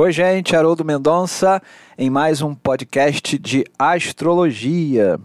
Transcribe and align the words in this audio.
Oi, 0.00 0.12
gente, 0.12 0.54
Haroldo 0.54 0.84
Mendonça 0.84 1.60
em 1.98 2.08
mais 2.08 2.40
um 2.40 2.54
podcast 2.54 3.36
de 3.36 3.64
astrologia. 3.76 5.18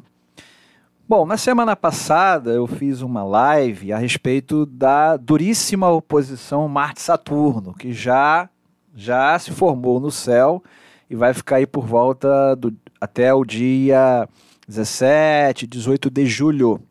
Bom, 1.08 1.28
na 1.28 1.38
semana 1.38 1.76
passada 1.76 2.50
eu 2.50 2.66
fiz 2.66 3.02
uma 3.02 3.24
live 3.24 3.94
a 3.94 4.00
respeito 4.00 4.66
da 4.66 5.16
duríssima 5.16 5.92
oposição 5.92 6.68
Marte-Saturno, 6.68 7.76
que 7.76 7.94
já 7.94 8.50
já 8.96 9.38
se 9.38 9.52
formou 9.52 10.00
no 10.00 10.10
céu 10.10 10.64
e 11.08 11.16
vai 11.16 11.36
ficar 11.36 11.58
aí 11.58 11.68
por 11.68 11.86
volta 11.86 12.56
do, 12.56 12.76
até 13.00 13.32
o 13.32 13.46
dia 13.46 14.28
17, 14.68 15.68
18 15.68 16.10
de 16.10 16.26
julho, 16.26 16.82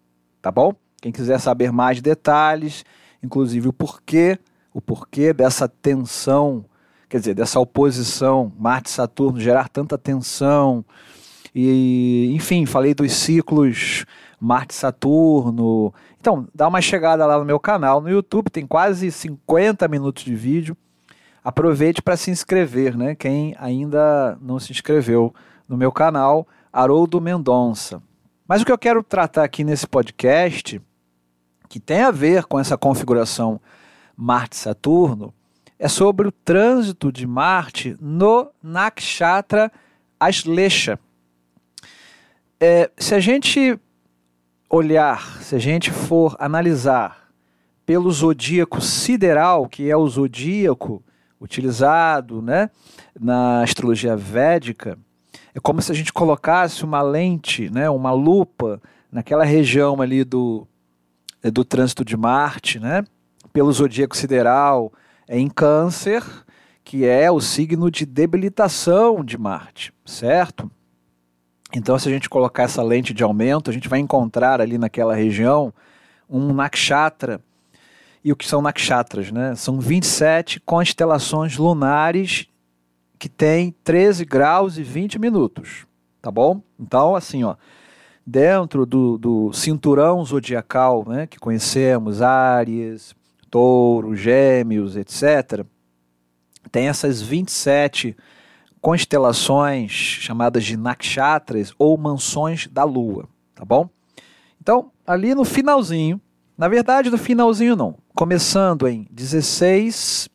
tá 0.41 0.53
bom? 0.53 0.73
Quem 1.01 1.11
quiser 1.11 1.41
saber 1.41 1.73
mais 1.73 2.01
detalhes, 2.01 2.85
inclusive 3.21 3.67
o 3.67 3.73
porquê, 3.73 4.39
o 4.73 4.81
porquê 4.81 5.33
dessa 5.33 5.67
tensão 5.67 6.65
quer 7.13 7.19
dizer, 7.19 7.35
dessa 7.35 7.61
oposição 7.61 8.51
Marte-Saturno 8.59 9.39
gerar 9.39 9.69
tanta 9.69 9.99
tensão. 9.99 10.83
E, 11.55 12.33
enfim, 12.35 12.65
falei 12.65 12.95
dos 12.95 13.13
ciclos 13.13 14.07
Marte-Saturno. 14.41 15.93
Então, 16.19 16.49
dá 16.55 16.67
uma 16.67 16.81
chegada 16.81 17.27
lá 17.27 17.39
no 17.39 17.45
meu 17.45 17.61
canal 17.61 18.01
no 18.01 18.09
YouTube, 18.09 18.49
tem 18.49 18.67
quase 18.67 19.13
50 19.13 19.87
minutos 19.89 20.25
de 20.25 20.35
vídeo. 20.35 20.75
Aproveite 21.45 22.01
para 22.01 22.17
se 22.17 22.31
inscrever, 22.31 22.97
né? 22.97 23.15
Quem 23.15 23.55
ainda 23.59 24.39
não 24.41 24.59
se 24.59 24.73
inscreveu 24.73 25.35
no 25.69 25.77
meu 25.77 25.93
canal, 25.93 26.49
Haroldo 26.73 27.21
Mendonça. 27.21 28.03
Mas 28.49 28.63
o 28.63 28.65
que 28.65 28.73
eu 28.73 28.79
quero 28.79 29.03
tratar 29.03 29.45
aqui 29.45 29.65
nesse 29.65 29.87
podcast, 29.87 30.81
que 31.69 31.79
tem 31.79 32.01
a 32.01 32.11
ver 32.11 32.45
com 32.45 32.59
essa 32.59 32.79
configuração 32.79 33.61
Marte-Saturno, 34.17 35.35
é 35.83 35.89
sobre 35.89 36.29
o 36.29 36.31
trânsito 36.31 37.11
de 37.11 37.27
Marte 37.27 37.97
no 38.01 38.49
Nakshatra 38.63 39.69
Aslesha. 40.19 40.97
É, 42.61 42.89
se 42.97 43.17
a 43.17 43.19
gente 43.19 43.77
olhar, 44.71 45.43
se 45.43 45.57
a 45.57 45.59
gente 45.59 45.91
for 45.91 46.37
analisar 46.39 47.33
pelo 47.85 48.13
zodíaco 48.13 48.81
sideral, 48.81 49.67
que 49.67 49.91
é 49.91 49.97
o 49.97 50.09
zodíaco 50.09 51.03
utilizado 51.41 52.41
né, 52.41 52.71
na 53.19 53.65
astrologia 53.65 54.17
védica, 54.17 54.97
é 55.53 55.59
como 55.59 55.83
se 55.83 55.91
a 55.91 55.95
gente 55.97 56.13
colocasse 56.13 56.85
uma 56.85 57.03
lente, 57.03 57.69
né, 57.71 57.91
uma 57.91 58.13
lupa 58.13 58.81
naquela 59.11 59.43
região 59.43 60.01
ali 60.01 60.23
do, 60.23 60.65
do 61.53 61.65
trânsito 61.65 62.05
de 62.05 62.17
Marte, 62.17 62.79
né, 62.79 63.03
pelo 63.53 63.73
zodíaco 63.73 64.17
sideral, 64.17 64.93
em 65.33 65.49
Câncer, 65.49 66.23
que 66.85 67.07
é 67.07 67.31
o 67.31 67.41
signo 67.41 67.91
de 67.91 68.05
debilitação 68.05 69.25
de 69.25 69.39
Marte, 69.39 69.93
certo? 70.05 70.71
Então, 71.75 71.99
se 71.99 72.07
a 72.07 72.13
gente 72.13 72.29
colocar 72.29 72.65
essa 72.65 72.83
lente 72.83 73.15
de 73.15 73.23
aumento, 73.23 73.71
a 73.71 73.73
gente 73.73 73.89
vai 73.89 73.99
encontrar 73.99 74.61
ali 74.61 74.77
naquela 74.77 75.15
região 75.15 75.73
um 76.29 76.53
nakshatra. 76.53 77.41
E 78.23 78.31
o 78.31 78.37
que 78.37 78.47
são 78.47 78.61
nakshatras? 78.61 79.33
Né? 79.33 79.55
São 79.55 79.81
27 79.81 80.61
constelações 80.61 81.57
lunares 81.57 82.47
que 83.19 83.29
têm 83.29 83.75
13 83.83 84.27
graus 84.27 84.77
e 84.77 84.83
20 84.83 85.19
minutos. 85.19 85.87
Tá 86.21 86.31
bom? 86.31 86.63
Então, 86.79 87.17
assim, 87.17 87.43
ó, 87.43 87.57
dentro 88.25 88.85
do, 88.85 89.17
do 89.17 89.53
cinturão 89.55 90.23
zodiacal 90.25 91.05
né, 91.09 91.27
que 91.27 91.39
conhecemos, 91.39 92.21
Áries, 92.21 93.15
touro, 93.53 94.17
gêmeos, 94.17 94.97
etc., 94.97 95.63
tem 96.71 96.89
essas 96.89 97.21
27 97.21 98.17
constelações 98.81 99.93
chamadas 99.93 100.65
de 100.65 100.75
nakshatras 100.75 101.75
ou 101.79 101.99
mansões 101.99 102.67
da 102.67 102.83
lua, 102.83 103.29
tá 103.55 103.63
bom? 103.63 103.91
Então, 104.59 104.91
ali 105.07 105.35
no 105.35 105.45
finalzinho, 105.45 106.19
na 106.57 106.67
verdade 106.67 107.11
no 107.11 107.19
finalzinho 107.19 107.77
não, 107.77 107.99
começando 108.15 108.89
em 108.89 109.07
16 109.11 110.31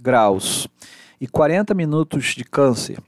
graus 0.00 0.68
e 1.18 1.26
40 1.26 1.72
minutos 1.72 2.34
de 2.34 2.44
câncer 2.44 2.98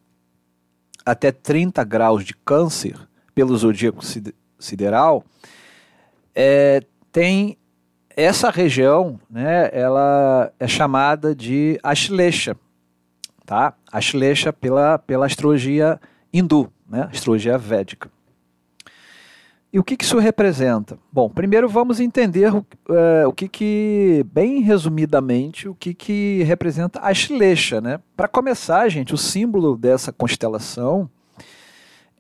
até 1.04 1.30
30 1.30 1.84
graus 1.84 2.24
de 2.24 2.32
câncer 2.32 2.96
pelo 3.34 3.54
zodíaco 3.54 4.02
sideral, 4.58 5.22
é, 6.34 6.80
tem 7.12 7.58
essa 8.16 8.50
região, 8.50 9.18
né, 9.28 9.70
ela 9.72 10.52
é 10.58 10.66
chamada 10.66 11.34
de 11.34 11.78
Ashlesha, 11.82 12.56
tá? 13.44 13.74
Ashlesha 13.92 14.52
pela, 14.52 14.98
pela 14.98 15.26
astrologia 15.26 16.00
hindu, 16.32 16.72
né, 16.88 17.08
astrologia 17.12 17.58
védica. 17.58 18.10
E 19.72 19.78
o 19.80 19.82
que, 19.82 19.96
que 19.96 20.04
isso 20.04 20.20
representa? 20.20 20.96
Bom, 21.12 21.28
primeiro 21.28 21.68
vamos 21.68 21.98
entender 21.98 22.54
uh, 22.54 22.64
o 23.26 23.32
que, 23.32 23.48
que, 23.48 24.24
bem 24.32 24.60
resumidamente, 24.60 25.68
o 25.68 25.74
que, 25.74 25.92
que 25.92 26.44
representa 26.44 27.00
Ashlesha, 27.00 27.80
né? 27.80 27.98
Para 28.16 28.28
começar, 28.28 28.88
gente, 28.88 29.12
o 29.12 29.18
símbolo 29.18 29.76
dessa 29.76 30.12
constelação 30.12 31.10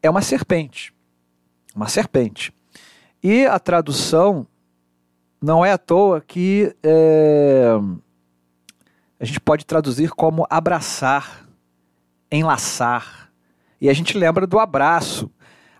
é 0.02 0.10
uma 0.10 0.20
serpente, 0.20 0.92
uma 1.76 1.86
serpente. 1.86 2.52
E 3.22 3.46
a 3.46 3.60
tradução 3.60 4.44
não 5.40 5.64
é 5.64 5.72
à 5.72 5.78
toa 5.78 6.20
que 6.20 6.74
é, 6.82 7.70
a 9.18 9.24
gente 9.24 9.40
pode 9.40 9.64
traduzir 9.64 10.10
como 10.10 10.46
abraçar, 10.50 11.48
enlaçar. 12.30 13.30
E 13.80 13.88
a 13.88 13.92
gente 13.92 14.16
lembra 14.16 14.46
do 14.46 14.58
abraço, 14.58 15.30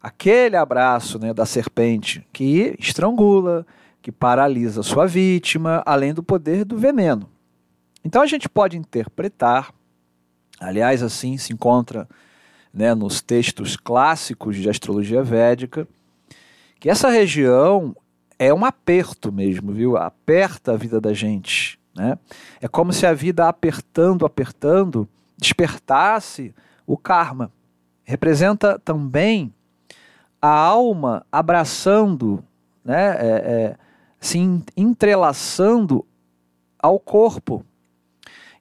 aquele 0.03 0.57
abraço 0.57 1.19
né, 1.19 1.33
da 1.33 1.47
serpente 1.47 2.27
que 2.33 2.77
estrangula, 2.79 3.67
que 4.01 4.13
paralisa 4.13 4.83
sua 4.83 5.07
vítima, 5.07 5.83
além 5.87 6.13
do 6.13 6.23
poder 6.23 6.65
do 6.65 6.77
veneno. 6.77 7.29
Então 8.05 8.21
a 8.21 8.27
gente 8.27 8.49
pode 8.49 8.77
interpretar, 8.77 9.73
aliás, 10.61 11.03
assim 11.03 11.39
se 11.39 11.53
encontra 11.53 12.07
né, 12.73 12.95
nos 12.95 13.23
textos 13.23 13.77
clássicos 13.77 14.57
de 14.57 14.69
astrologia 14.69 15.23
védica, 15.23 15.89
que 16.79 16.91
essa 16.91 17.09
região 17.09 17.97
é 18.47 18.55
um 18.55 18.65
aperto 18.65 19.32
mesmo, 19.32 19.72
viu? 19.72 19.97
Aperta 19.97 20.72
a 20.72 20.77
vida 20.77 21.00
da 21.00 21.12
gente. 21.12 21.78
Né? 21.94 22.19
É 22.60 22.69
como 22.69 22.93
se 22.93 23.06
a 23.06 23.12
vida 23.12 23.49
apertando, 23.49 24.27
apertando, 24.27 25.09
despertasse 25.37 26.55
o 26.87 26.97
karma. 26.97 27.50
Representa 28.05 28.78
também 28.78 29.53
a 30.41 30.49
alma 30.49 31.25
abraçando, 31.32 32.44
né? 32.84 33.16
É, 33.19 33.27
é, 33.27 33.77
se 34.21 34.38
entrelaçando 34.76 36.05
ao 36.78 36.99
corpo. 36.99 37.65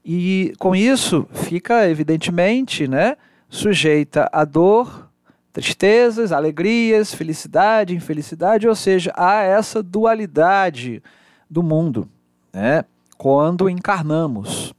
E 0.03 0.53
com 0.59 0.75
isso 0.75 1.25
fica, 1.31 1.89
evidentemente, 1.89 2.85
né, 2.85 3.15
sujeita 3.47 4.29
à 4.33 4.43
dor, 4.43 5.09
tristezas, 5.53 6.31
alegrias, 6.31 7.13
felicidade, 7.13 7.95
infelicidade, 7.95 8.67
ou 8.67 8.75
seja, 8.75 9.13
há 9.15 9.43
essa 9.43 9.83
dualidade 9.83 11.01
do 11.47 11.61
mundo, 11.61 12.09
né? 12.51 12.83
Quando 13.17 13.69
encarnamos. 13.69 14.73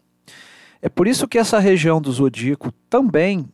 É 0.82 0.88
por 0.88 1.06
isso 1.06 1.28
que 1.28 1.38
essa 1.38 1.60
região 1.60 2.02
do 2.02 2.12
zodíaco 2.12 2.72
também 2.90 3.48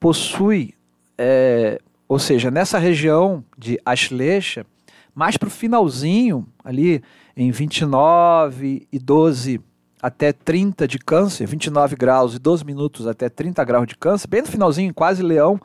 possui, 0.00 0.74
é, 1.16 1.80
ou 2.08 2.18
seja, 2.18 2.50
nessa 2.50 2.78
região 2.78 3.42
de 3.56 3.80
Ashlesha, 3.86 4.66
mais 5.14 5.36
para 5.36 5.46
o 5.46 5.50
finalzinho, 5.50 6.46
ali 6.64 7.00
em 7.36 7.50
29 7.52 8.86
e 8.92 8.98
12 8.98 9.60
até 10.02 10.32
30 10.32 10.86
de 10.86 10.98
câncer, 10.98 11.46
29 11.46 11.96
graus 11.96 12.34
e 12.34 12.38
12 12.38 12.64
minutos 12.64 13.06
até 13.06 13.28
30 13.30 13.64
graus 13.64 13.86
de 13.86 13.96
câncer, 13.96 14.28
bem 14.28 14.42
no 14.42 14.48
finalzinho, 14.48 14.92
quase 14.92 15.22
leão, 15.22 15.58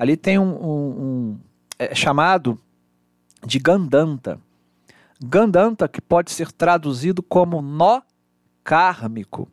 Ali 0.00 0.16
tem 0.16 0.38
um, 0.38 0.44
um, 0.44 1.02
um 1.02 1.38
é 1.78 1.94
chamado 1.94 2.58
de 3.46 3.58
Gandanta. 3.58 4.40
Gandanta 5.22 5.86
que 5.86 6.00
pode 6.00 6.30
ser 6.30 6.50
traduzido 6.50 7.22
como 7.22 7.60
nó 7.60 8.00
kármico. 8.64 9.46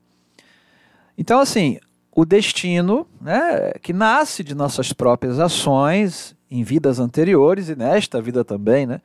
Então, 1.17 1.41
assim, 1.41 1.79
o 2.15 2.23
destino, 2.23 3.05
né, 3.19 3.73
que 3.81 3.91
nasce 3.91 4.41
de 4.41 4.55
nossas 4.55 4.93
próprias 4.93 5.37
ações 5.37 6.33
em 6.49 6.63
vidas 6.63 6.97
anteriores 6.97 7.67
e 7.67 7.75
nesta 7.75 8.21
vida 8.21 8.45
também, 8.45 8.85
né, 8.85 9.01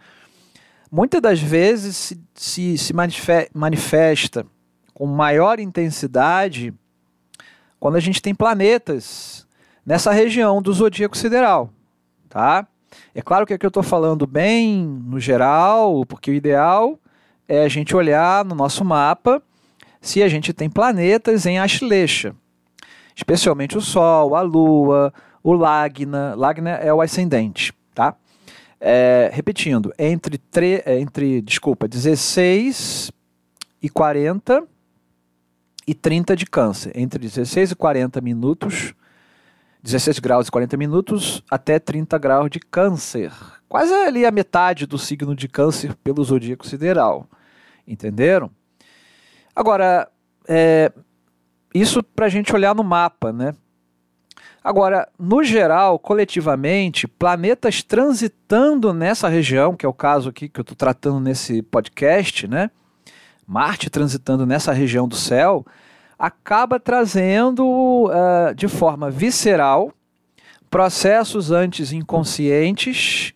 muitas 0.88 1.20
das 1.20 1.40
vezes 1.40 1.96
se, 1.96 2.20
se, 2.34 2.78
se 2.78 2.94
manifesta 3.52 4.46
com 4.94 5.06
maior 5.06 5.58
intensidade 5.58 6.72
quando 7.80 7.96
a 7.96 8.00
gente 8.00 8.22
tem 8.22 8.32
planetas 8.32 9.44
nessa 9.84 10.12
região 10.12 10.62
do 10.62 10.72
zodíaco 10.72 11.16
sideral, 11.16 11.70
tá? 12.28 12.66
É 13.14 13.22
claro 13.22 13.46
que 13.46 13.54
aqui 13.54 13.64
eu 13.66 13.68
estou 13.68 13.82
falando 13.82 14.26
bem 14.26 14.84
no 14.84 15.18
geral, 15.18 16.04
porque 16.06 16.30
o 16.30 16.34
ideal 16.34 16.98
é 17.48 17.64
a 17.64 17.68
gente 17.68 17.94
olhar 17.96 18.44
no 18.44 18.54
nosso 18.54 18.84
mapa 18.84 19.42
se 20.00 20.22
a 20.22 20.28
gente 20.28 20.52
tem 20.52 20.68
planetas 20.68 21.46
em 21.46 21.58
Ashleisha. 21.58 22.34
especialmente 23.14 23.76
o 23.76 23.80
Sol, 23.80 24.34
a 24.34 24.40
Lua, 24.40 25.12
o 25.42 25.52
Lagna. 25.52 26.34
Lagna 26.34 26.70
é 26.70 26.92
o 26.92 27.00
ascendente, 27.00 27.72
tá? 27.94 28.16
É, 28.80 29.30
repetindo, 29.32 29.92
entre, 29.98 30.38
tre, 30.38 30.82
é, 30.84 30.98
entre, 30.98 31.40
desculpa, 31.40 31.86
16 31.86 33.12
e 33.82 33.88
40 33.88 34.64
e 35.86 35.94
30 35.94 36.34
de 36.34 36.46
câncer. 36.46 36.92
Entre 36.96 37.20
16 37.20 37.72
e 37.72 37.74
40 37.76 38.20
minutos, 38.20 38.94
16 39.82 40.20
graus 40.20 40.46
e 40.46 40.50
40 40.50 40.76
minutos 40.76 41.42
até 41.50 41.78
30 41.78 42.16
graus 42.18 42.50
de 42.50 42.60
câncer. 42.60 43.32
Quase 43.68 43.92
ali 43.92 44.24
a 44.24 44.30
metade 44.30 44.86
do 44.86 44.96
signo 44.96 45.34
de 45.34 45.48
câncer 45.48 45.94
pelo 45.96 46.22
zodíaco 46.22 46.66
sideral. 46.66 47.26
Entenderam? 47.86 48.50
Agora, 49.54 50.08
é, 50.48 50.92
isso 51.74 52.02
para 52.02 52.26
a 52.26 52.28
gente 52.28 52.54
olhar 52.54 52.74
no 52.74 52.84
mapa, 52.84 53.32
né? 53.32 53.54
Agora, 54.62 55.08
no 55.18 55.42
geral, 55.42 55.98
coletivamente, 55.98 57.08
planetas 57.08 57.82
transitando 57.82 58.94
nessa 58.94 59.28
região, 59.28 59.74
que 59.74 59.84
é 59.84 59.88
o 59.88 59.92
caso 59.92 60.28
aqui 60.28 60.48
que 60.48 60.60
eu 60.60 60.62
estou 60.62 60.76
tratando 60.76 61.18
nesse 61.18 61.62
podcast, 61.62 62.46
né? 62.46 62.70
Marte 63.44 63.90
transitando 63.90 64.46
nessa 64.46 64.72
região 64.72 65.08
do 65.08 65.16
céu, 65.16 65.66
acaba 66.22 66.78
trazendo 66.78 67.66
uh, 68.06 68.54
de 68.54 68.68
forma 68.68 69.10
visceral 69.10 69.92
processos 70.70 71.50
antes 71.50 71.92
inconscientes 71.92 73.34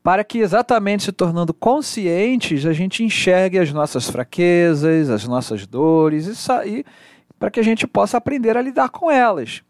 para 0.00 0.22
que 0.22 0.38
exatamente 0.38 1.02
se 1.02 1.10
tornando 1.10 1.52
conscientes 1.52 2.64
a 2.66 2.72
gente 2.72 3.02
enxergue 3.02 3.58
as 3.58 3.72
nossas 3.72 4.08
fraquezas, 4.08 5.10
as 5.10 5.26
nossas 5.26 5.66
dores 5.66 6.26
e 6.26 6.36
sair 6.36 6.86
para 7.36 7.50
que 7.50 7.58
a 7.58 7.64
gente 7.64 7.84
possa 7.84 8.16
aprender 8.16 8.56
a 8.56 8.62
lidar 8.62 8.90
com 8.90 9.10
elas. 9.10 9.64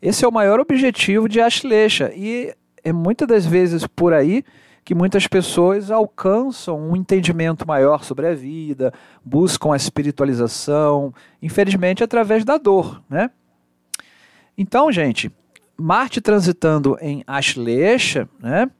Esse 0.00 0.24
é 0.24 0.28
o 0.28 0.32
maior 0.32 0.60
objetivo 0.60 1.28
de 1.28 1.40
Ashleisha 1.40 2.12
e 2.14 2.54
é 2.84 2.92
muitas 2.92 3.26
das 3.26 3.44
vezes 3.44 3.84
por 3.88 4.12
aí 4.12 4.44
que 4.88 4.94
muitas 4.94 5.26
pessoas 5.26 5.90
alcançam 5.90 6.80
um 6.80 6.96
entendimento 6.96 7.68
maior 7.68 8.02
sobre 8.02 8.26
a 8.26 8.34
vida, 8.34 8.90
buscam 9.22 9.74
a 9.74 9.76
espiritualização, 9.76 11.12
infelizmente 11.42 12.02
através 12.02 12.42
da 12.42 12.56
dor, 12.56 13.02
né? 13.06 13.30
Então, 14.56 14.90
gente, 14.90 15.30
Marte 15.76 16.22
transitando 16.22 16.96
em 17.02 17.22
Ashleisha, 17.26 18.26
né? 18.40 18.70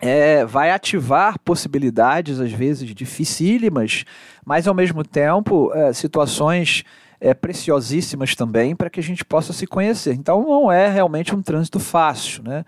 É, 0.00 0.46
vai 0.46 0.70
ativar 0.70 1.38
possibilidades, 1.40 2.40
às 2.40 2.52
vezes 2.52 2.94
dificílimas, 2.94 4.06
mas 4.46 4.66
ao 4.66 4.72
mesmo 4.72 5.04
tempo 5.04 5.70
é, 5.74 5.92
situações 5.92 6.84
é, 7.20 7.34
preciosíssimas 7.34 8.34
também 8.34 8.74
para 8.74 8.88
que 8.88 8.98
a 8.98 9.02
gente 9.02 9.26
possa 9.26 9.52
se 9.52 9.66
conhecer. 9.66 10.14
Então 10.14 10.42
não 10.42 10.72
é 10.72 10.88
realmente 10.88 11.34
um 11.34 11.42
trânsito 11.42 11.78
fácil, 11.78 12.42
né? 12.42 12.64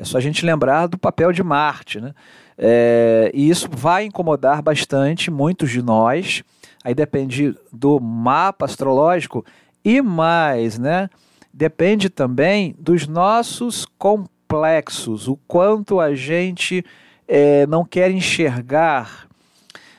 É 0.00 0.04
só 0.04 0.18
a 0.18 0.20
gente 0.20 0.46
lembrar 0.46 0.86
do 0.86 0.96
papel 0.96 1.30
de 1.30 1.42
Marte, 1.42 2.00
né? 2.00 2.14
É, 2.56 3.30
e 3.34 3.48
isso 3.48 3.68
vai 3.70 4.04
incomodar 4.04 4.62
bastante 4.62 5.30
muitos 5.30 5.70
de 5.70 5.82
nós. 5.82 6.42
Aí 6.82 6.94
depende 6.94 7.54
do 7.72 8.00
mapa 8.00 8.64
astrológico 8.64 9.44
e 9.84 10.00
mais, 10.00 10.78
né? 10.78 11.08
Depende 11.52 12.08
também 12.08 12.74
dos 12.78 13.06
nossos 13.06 13.84
complexos, 13.98 15.28
o 15.28 15.36
quanto 15.48 16.00
a 16.00 16.14
gente 16.14 16.84
é, 17.28 17.66
não 17.66 17.84
quer 17.84 18.10
enxergar 18.10 19.28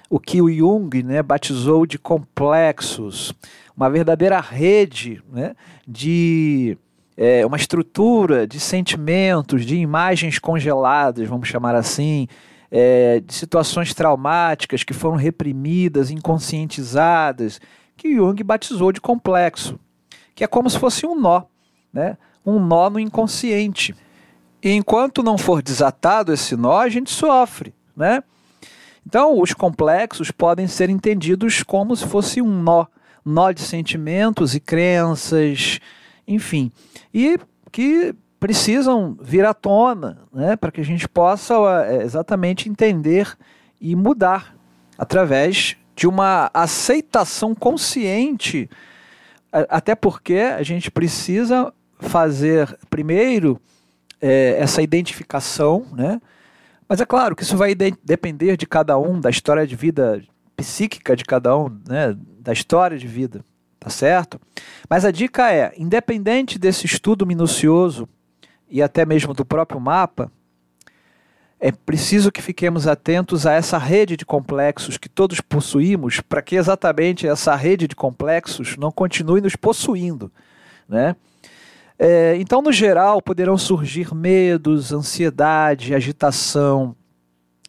o 0.10 0.20
que 0.20 0.42
o 0.42 0.52
Jung 0.52 1.04
né, 1.04 1.22
batizou 1.22 1.86
de 1.86 1.98
complexos 1.98 3.34
uma 3.76 3.90
verdadeira 3.90 4.40
rede 4.40 5.24
né, 5.32 5.56
de 5.88 6.78
é, 7.24 7.46
uma 7.46 7.56
estrutura 7.56 8.48
de 8.48 8.60
sentimentos, 8.60 9.64
de 9.64 9.76
imagens 9.76 10.40
congeladas, 10.40 11.30
vamos 11.30 11.48
chamar 11.48 11.76
assim, 11.76 12.28
é, 12.72 13.20
de 13.20 13.32
situações 13.32 13.94
traumáticas 13.94 14.84
que 14.84 14.92
foram 14.92 15.18
reprimidas, 15.18 16.10
inconscientizadas, 16.10 17.62
que 17.96 18.16
Jung 18.16 18.42
batizou 18.44 18.92
de 18.92 19.00
complexo, 19.00 19.80
que 20.34 20.44
é 20.44 20.48
como 20.48 20.68
se 20.68 20.80
fosse 20.80 21.06
um 21.06 21.14
nó, 21.14 21.44
né? 21.94 22.18
um 22.44 22.58
nó 22.58 22.90
no 22.90 23.00
inconsciente. 23.00 23.96
E 24.64 24.72
enquanto 24.72 25.22
não 25.22 25.38
for 25.38 25.62
desatado 25.62 26.34
esse 26.34 26.56
nó, 26.56 26.80
a 26.80 26.90
gente 26.90 27.12
sofre. 27.12 27.72
Né? 27.96 28.24
Então, 29.06 29.40
os 29.40 29.54
complexos 29.54 30.32
podem 30.32 30.66
ser 30.66 30.90
entendidos 30.90 31.62
como 31.62 31.96
se 31.96 32.08
fosse 32.08 32.42
um 32.42 32.64
nó 32.64 32.88
nó 33.24 33.52
de 33.52 33.62
sentimentos 33.62 34.56
e 34.56 34.60
crenças, 34.60 35.80
enfim, 36.28 36.72
e 37.14 37.40
que 37.72 38.16
precisam 38.40 39.18
vir 39.22 39.46
à 39.46 39.54
tona, 39.54 40.20
né, 40.34 40.56
para 40.56 40.72
que 40.72 40.82
a 40.82 40.86
gente 40.86 41.08
possa 41.08 41.54
é, 41.86 42.04
exatamente 42.04 42.70
entender 42.70 43.38
e 43.80 43.96
mudar 43.96 44.56
através 44.98 45.78
de 45.96 46.08
uma 46.08 46.50
aceitação 46.54 47.54
consciente, 47.54 48.70
até 49.52 49.94
porque 49.94 50.36
a 50.36 50.64
gente 50.64 50.90
precisa 50.90 51.74
fazer 52.00 52.78
primeiro 52.90 53.60
é, 54.20 54.56
essa 54.60 54.82
identificação, 54.82 55.86
né? 55.92 56.22
Mas 56.88 57.00
é 57.00 57.06
claro 57.06 57.36
que 57.36 57.44
isso 57.44 57.56
vai 57.56 57.74
de 57.74 57.94
depender 58.04 58.58
de 58.58 58.66
cada 58.66 58.98
um, 58.98 59.20
da 59.20 59.30
história 59.30 59.66
de 59.66 59.76
vida 59.76 60.22
psíquica 60.56 61.16
de 61.16 61.24
cada 61.24 61.58
um, 61.58 61.70
né, 61.88 62.16
da 62.40 62.54
história 62.54 62.98
de 62.98 63.08
vida, 63.08 63.44
tá 63.82 63.90
certo? 63.90 64.40
Mas 64.88 65.04
a 65.04 65.10
dica 65.10 65.52
é, 65.52 65.74
independente 65.76 66.60
desse 66.60 66.86
estudo 66.86 67.26
minucioso 67.26 68.08
e 68.70 68.80
até 68.80 69.08
mesmo 69.08 69.34
do 69.34 69.44
próprio 69.44 69.82
mapa, 69.82 70.32
é 71.60 71.72
preciso 71.72 72.32
que 72.32 72.44
fiquemos 72.44 72.88
atentos 72.88 73.48
a 73.48 73.54
essa 73.54 73.80
rede 73.80 74.16
de 74.16 74.24
complexos 74.24 74.98
que 74.98 75.10
todos 75.10 75.42
possuímos, 75.42 76.22
para 76.22 76.44
que 76.44 76.56
exatamente 76.56 77.28
essa 77.28 77.56
rede 77.56 77.88
de 77.88 77.96
complexos 77.96 78.78
não 78.78 78.92
continue 78.92 79.42
nos 79.42 79.56
possuindo, 79.56 80.32
né? 80.88 81.16
É, 81.98 82.36
então, 82.38 82.62
no 82.62 82.72
geral, 82.72 83.22
poderão 83.22 83.58
surgir 83.58 84.14
medos, 84.14 84.92
ansiedade, 84.92 85.94
agitação, 85.94 86.96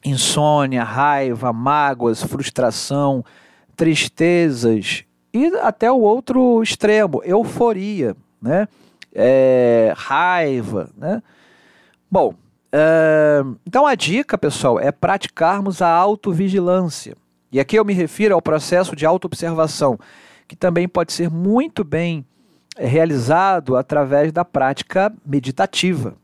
insônia, 0.04 0.84
raiva, 0.84 1.52
mágoas, 1.52 2.22
frustração, 2.22 3.24
tristezas 3.76 5.04
e 5.32 5.46
até 5.62 5.90
o 5.90 6.00
outro 6.00 6.62
extremo, 6.62 7.22
euforia, 7.24 8.14
né? 8.40 8.68
É, 9.14 9.92
raiva, 9.96 10.90
né? 10.96 11.22
Bom, 12.10 12.34
é, 12.70 13.42
então 13.66 13.86
a 13.86 13.94
dica, 13.94 14.38
pessoal, 14.38 14.80
é 14.80 14.90
praticarmos 14.90 15.82
a 15.82 15.88
autovigilância. 15.88 17.16
E 17.50 17.60
aqui 17.60 17.76
eu 17.76 17.84
me 17.84 17.92
refiro 17.92 18.34
ao 18.34 18.40
processo 18.40 18.96
de 18.96 19.04
autoobservação, 19.04 19.98
que 20.48 20.56
também 20.56 20.88
pode 20.88 21.12
ser 21.12 21.30
muito 21.30 21.84
bem 21.84 22.24
é, 22.76 22.86
realizado 22.86 23.76
através 23.76 24.32
da 24.32 24.44
prática 24.44 25.12
meditativa. 25.24 26.14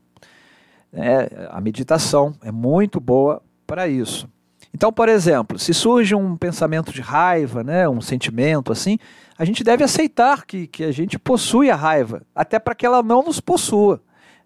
É, 0.91 1.47
a 1.51 1.61
meditação 1.61 2.35
é 2.43 2.51
muito 2.51 2.99
boa 2.99 3.41
para 3.67 3.87
isso. 3.87 4.27
Então, 4.73 4.91
por 4.93 5.09
exemplo, 5.09 5.57
se 5.57 5.73
surge 5.73 6.13
um 6.15 6.37
pensamento 6.37 6.93
de 6.93 7.01
raiva, 7.01 7.63
né, 7.63 7.89
um 7.89 8.01
sentimento 8.01 8.71
assim, 8.71 8.97
a 9.37 9.43
gente 9.43 9.63
deve 9.63 9.83
aceitar 9.83 10.45
que, 10.45 10.67
que 10.67 10.83
a 10.83 10.91
gente 10.91 11.17
possui 11.17 11.71
a 11.71 11.75
raiva, 11.75 12.21
até 12.35 12.59
para 12.59 12.75
que 12.75 12.85
ela 12.85 13.01
não 13.01 13.23
nos 13.23 13.39
possua. 13.39 14.01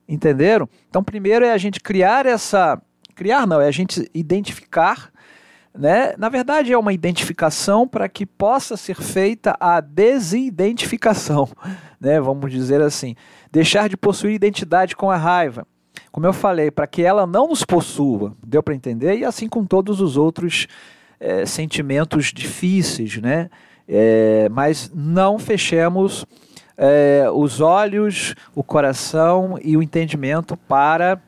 Entenderam? 0.08 0.68
Então, 0.90 1.04
primeiro 1.04 1.46
é 1.46 1.52
a 1.52 1.58
gente 1.58 1.80
criar 1.80 2.26
essa. 2.26 2.82
Criar 3.16 3.48
não, 3.48 3.62
é 3.62 3.68
a 3.68 3.72
gente 3.72 4.10
identificar. 4.14 5.12
Né? 5.76 6.14
Na 6.18 6.30
verdade, 6.30 6.72
é 6.72 6.78
uma 6.78 6.94
identificação 6.94 7.88
para 7.88 8.08
que 8.08 8.26
possa 8.26 8.78
ser 8.78 8.96
feita 8.96 9.56
a 9.60 9.82
desidentificação, 9.82 11.50
né? 12.00 12.20
vamos 12.20 12.52
dizer 12.52 12.82
assim. 12.82 13.16
Deixar 13.52 13.90
de 13.90 13.98
possuir 13.98 14.36
identidade 14.36 14.96
com 14.96 15.10
a 15.10 15.18
raiva 15.18 15.66
como 16.14 16.28
eu 16.28 16.32
falei, 16.32 16.70
para 16.70 16.86
que 16.86 17.02
ela 17.02 17.26
não 17.26 17.48
nos 17.48 17.66
possua, 17.66 18.36
deu 18.46 18.62
para 18.62 18.76
entender? 18.76 19.18
E 19.18 19.26
assim 19.26 19.50
com 19.50 19.66
todos 19.66 20.00
os 20.00 20.16
outros 20.16 20.68
é, 21.20 21.44
sentimentos 21.44 22.28
difíceis, 22.28 23.18
né? 23.18 23.50
É, 23.88 24.48
mas 24.50 24.92
não 24.94 25.40
fechemos 25.40 26.24
é, 26.78 27.26
os 27.34 27.62
olhos, 27.62 28.36
o 28.54 28.64
coração 28.64 29.58
e 29.60 29.76
o 29.76 29.82
entendimento 29.82 30.56
para 30.56 31.20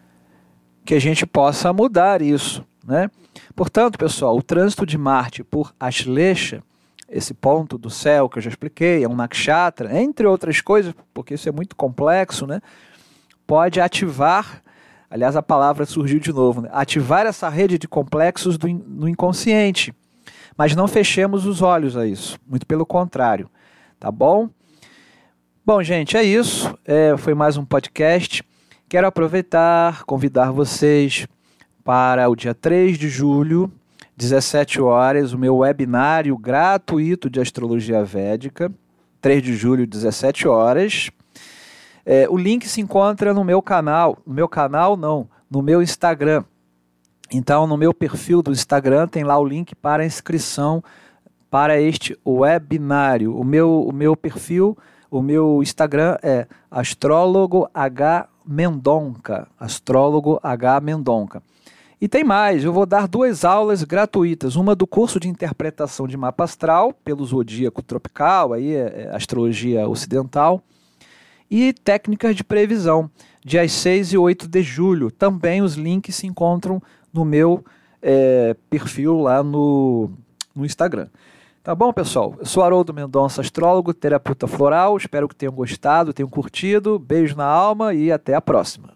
que 0.85 0.93
a 0.93 1.01
gente 1.01 1.25
possa 1.25 1.73
mudar 1.73 2.21
isso, 2.21 2.63
né? 2.85 3.09
Portanto, 3.55 3.97
pessoal, 3.97 4.37
o 4.37 4.43
trânsito 4.43 4.85
de 4.85 4.99
Marte 4.99 5.43
por 5.43 5.73
Ashleisha, 5.79 6.61
esse 7.09 7.33
ponto 7.33 7.75
do 7.75 7.89
céu 7.89 8.29
que 8.29 8.37
eu 8.37 8.41
já 8.43 8.51
expliquei, 8.51 9.03
é 9.03 9.09
um 9.09 9.15
nakshatra, 9.15 9.99
entre 9.99 10.27
outras 10.27 10.61
coisas, 10.61 10.93
porque 11.11 11.33
isso 11.33 11.49
é 11.49 11.51
muito 11.51 11.75
complexo, 11.75 12.45
né? 12.45 12.61
Pode 13.47 13.81
ativar 13.81 14.63
Aliás, 15.09 15.35
a 15.35 15.41
palavra 15.41 15.85
surgiu 15.85 16.19
de 16.19 16.33
novo. 16.33 16.61
Né? 16.61 16.69
Ativar 16.71 17.25
essa 17.25 17.49
rede 17.49 17.77
de 17.77 17.87
complexos 17.87 18.57
do 18.57 18.67
in, 18.67 18.83
no 18.87 19.07
inconsciente. 19.07 19.93
Mas 20.57 20.75
não 20.75 20.87
fechemos 20.87 21.45
os 21.45 21.61
olhos 21.61 21.97
a 21.97 22.05
isso. 22.05 22.39
Muito 22.47 22.65
pelo 22.65 22.85
contrário. 22.85 23.49
Tá 23.99 24.11
bom? 24.11 24.49
Bom, 25.65 25.81
gente, 25.81 26.15
é 26.15 26.23
isso. 26.23 26.77
É, 26.85 27.15
foi 27.17 27.33
mais 27.33 27.57
um 27.57 27.65
podcast. 27.65 28.43
Quero 28.87 29.07
aproveitar, 29.07 30.03
convidar 30.03 30.51
vocês 30.51 31.27
para 31.83 32.29
o 32.29 32.35
dia 32.35 32.53
3 32.53 32.97
de 32.97 33.09
julho, 33.09 33.71
17 34.15 34.81
horas, 34.81 35.33
o 35.33 35.37
meu 35.37 35.57
webinário 35.57 36.37
gratuito 36.37 37.29
de 37.29 37.39
astrologia 37.39 38.03
védica. 38.03 38.71
3 39.21 39.41
de 39.41 39.55
julho, 39.55 39.87
17 39.87 40.47
horas. 40.47 41.09
É, 42.05 42.27
o 42.29 42.37
link 42.37 42.67
se 42.67 42.79
encontra 42.81 43.33
no 43.33 43.43
meu 43.43 43.61
canal. 43.61 44.17
No 44.25 44.33
meu 44.33 44.47
canal, 44.47 44.95
não, 44.95 45.27
no 45.49 45.61
meu 45.61 45.81
Instagram. 45.81 46.43
Então, 47.31 47.65
no 47.65 47.75
meu 47.75 47.93
perfil 47.93 48.41
do 48.41 48.51
Instagram 48.51 49.07
tem 49.07 49.23
lá 49.23 49.37
o 49.37 49.45
link 49.45 49.73
para 49.73 50.05
inscrição 50.05 50.83
para 51.49 51.79
este 51.79 52.17
webinário. 52.25 53.35
O 53.35 53.43
meu, 53.43 53.83
o 53.87 53.91
meu 53.91 54.15
perfil, 54.15 54.77
o 55.09 55.21
meu 55.21 55.63
Instagram 55.63 56.17
é 56.21 56.47
astrólogo 56.69 57.67
H 57.73 58.27
Mendonca, 58.45 59.47
astrólogo 59.59 60.39
H 60.43 60.79
Mendonca. 60.81 61.41
E 61.99 62.07
tem 62.07 62.23
mais, 62.23 62.63
eu 62.63 62.73
vou 62.73 62.85
dar 62.85 63.07
duas 63.07 63.45
aulas 63.45 63.83
gratuitas, 63.83 64.55
uma 64.55 64.75
do 64.75 64.85
curso 64.85 65.19
de 65.19 65.29
interpretação 65.29 66.07
de 66.07 66.17
mapa 66.17 66.43
astral 66.43 66.93
pelo 66.93 67.25
zodíaco 67.25 67.81
tropical, 67.81 68.53
aí 68.53 68.75
é, 68.75 69.05
é 69.05 69.15
astrologia 69.15 69.87
ocidental, 69.87 70.61
e 71.55 71.71
técnicas 71.71 72.35
de 72.35 72.43
previsão, 72.43 73.09
dias 73.41 73.71
6 73.71 74.11
e 74.11 74.17
8 74.17 74.45
de 74.45 74.61
julho. 74.61 75.09
Também 75.09 75.61
os 75.61 75.75
links 75.75 76.15
se 76.15 76.27
encontram 76.27 76.83
no 77.13 77.23
meu 77.23 77.63
é, 78.01 78.53
perfil 78.69 79.21
lá 79.21 79.41
no, 79.41 80.11
no 80.53 80.65
Instagram. 80.65 81.07
Tá 81.63 81.73
bom, 81.73 81.93
pessoal? 81.93 82.35
Eu 82.37 82.45
sou 82.45 82.61
Haroldo 82.61 82.93
Mendonça, 82.93 83.39
astrólogo, 83.39 83.93
terapeuta 83.93 84.47
floral. 84.47 84.97
Espero 84.97 85.29
que 85.29 85.35
tenham 85.35 85.53
gostado, 85.53 86.11
tenham 86.11 86.29
curtido. 86.29 86.99
Beijo 86.99 87.37
na 87.37 87.45
alma 87.45 87.93
e 87.93 88.11
até 88.11 88.35
a 88.35 88.41
próxima. 88.41 88.89